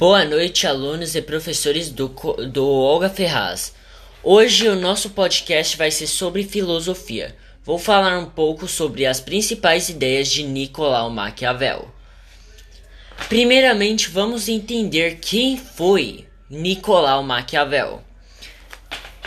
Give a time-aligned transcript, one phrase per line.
[0.00, 3.74] Boa noite, alunos e professores do, do Olga Ferraz.
[4.22, 7.36] Hoje o nosso podcast vai ser sobre filosofia.
[7.62, 11.86] Vou falar um pouco sobre as principais ideias de Nicolau Maquiavel.
[13.28, 18.02] Primeiramente, vamos entender quem foi Nicolau Maquiavel.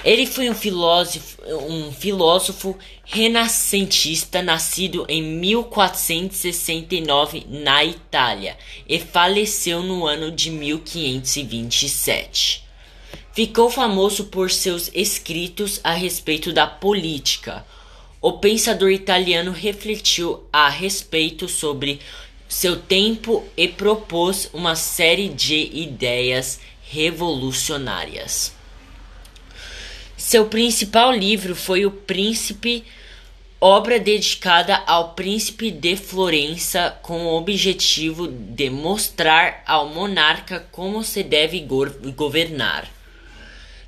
[0.04, 8.58] Ele foi um filósofo, um filósofo renascentista nascido em 1469 na Itália
[8.88, 12.62] e faleceu no ano de 1527.
[13.32, 17.66] Ficou famoso por seus escritos a respeito da política.
[18.22, 22.02] O pensador italiano refletiu a respeito sobre
[22.48, 28.62] seu tempo e propôs uma série de ideias revolucionárias.
[30.26, 32.86] Seu principal livro foi O Príncipe,
[33.60, 41.24] obra dedicada ao príncipe de Florença com o objetivo de mostrar ao monarca como se
[41.24, 42.90] deve go governar.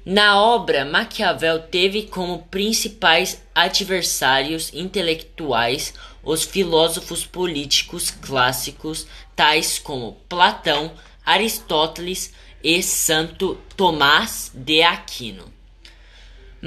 [0.05, 10.91] Na obra, Maquiavel teve como principais adversários intelectuais os filósofos políticos clássicos tais como Platão,
[11.25, 15.54] Aristóteles e Santo Tomás de Aquino.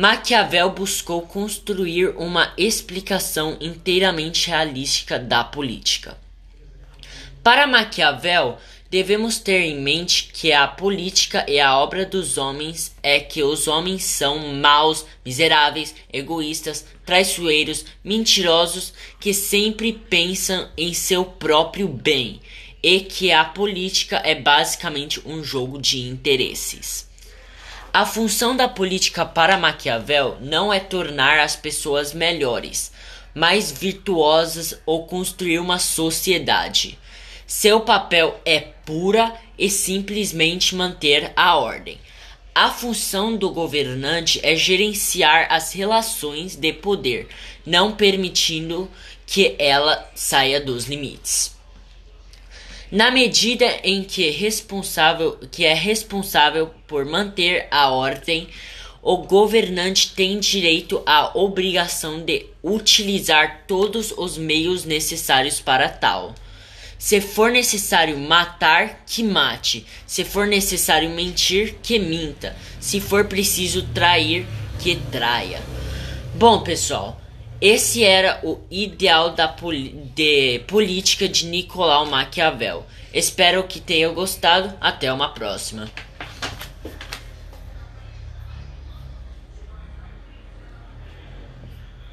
[0.01, 6.17] Maquiavel buscou construir uma explicação inteiramente realística da política.
[7.43, 13.19] Para Maquiavel, devemos ter em mente que a política e a obra dos homens é
[13.19, 21.89] que os homens são maus, miseráveis, egoístas, traiçoeiros, mentirosos, que sempre pensam em seu próprio
[21.89, 22.41] bem
[22.81, 27.08] e que a política é basicamente um jogo de interesses.
[27.99, 32.93] A função da política para Maquiavel não é tornar as pessoas melhores,
[33.35, 36.97] mais virtuosas ou construir uma sociedade.
[37.45, 41.99] Seu papel é pura e simplesmente manter a ordem.
[42.55, 47.27] A função do governante é gerenciar as relações de poder,
[47.67, 48.89] não permitindo
[49.27, 51.58] que ela saia dos limites.
[52.91, 58.49] Na medida em que, responsável, que é responsável por manter a ordem,
[59.03, 66.35] o governante tem direito à obrigação de utilizar todos os meios necessários para tal.
[66.99, 69.87] Se for necessário matar, que mate.
[70.07, 72.57] Se for necessário mentir, que minta.
[72.81, 74.47] Se for preciso trair,
[74.81, 75.63] que traia.
[76.35, 77.21] Bom, pessoal,
[77.61, 79.49] esse era o ideal da
[80.15, 82.87] de política de Nicolau Maquiavel.
[83.13, 84.73] Espero que tenham gostado.
[84.81, 85.91] Até uma próxima.